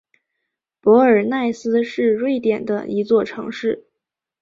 [0.79, 3.85] 博尔奈斯是瑞典的一座城市。